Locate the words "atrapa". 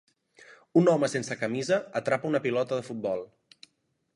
2.01-2.29